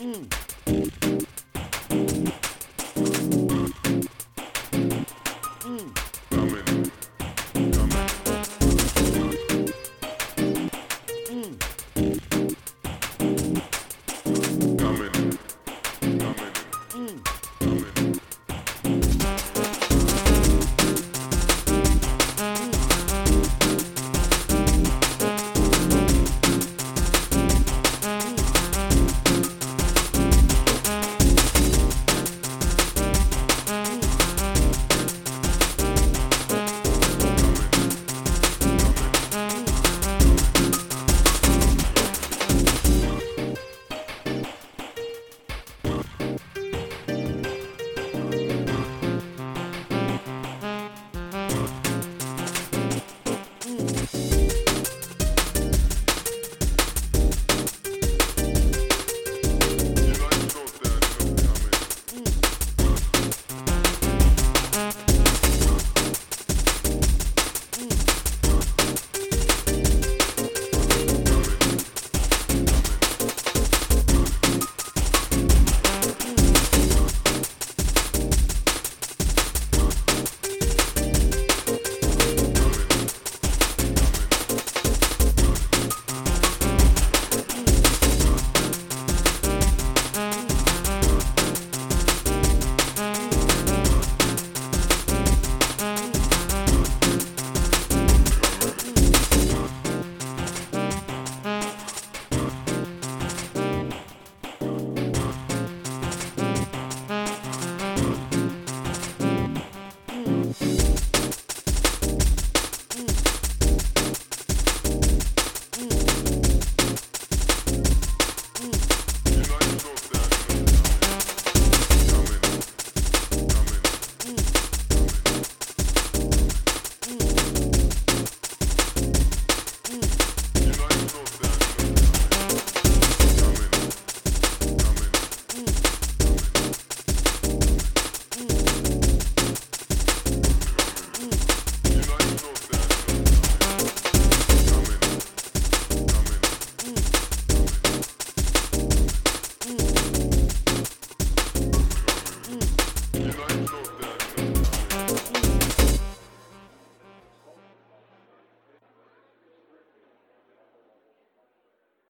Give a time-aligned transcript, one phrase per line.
[0.00, 0.45] 嗯。